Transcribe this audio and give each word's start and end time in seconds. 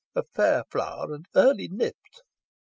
A 0.15 0.23
fair 0.33 0.63
flower, 0.71 1.13
and 1.13 1.27
early 1.35 1.67
nipped." 1.67 2.23